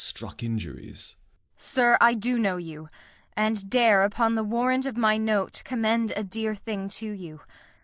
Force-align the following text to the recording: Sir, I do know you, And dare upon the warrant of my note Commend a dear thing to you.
Sir, 1.57 1.95
I 2.01 2.15
do 2.15 2.39
know 2.39 2.57
you, 2.57 2.89
And 3.37 3.69
dare 3.69 4.01
upon 4.01 4.33
the 4.33 4.43
warrant 4.43 4.87
of 4.87 4.97
my 4.97 5.17
note 5.17 5.61
Commend 5.63 6.11
a 6.15 6.23
dear 6.23 6.55
thing 6.55 6.89
to 6.89 7.11
you. 7.11 7.41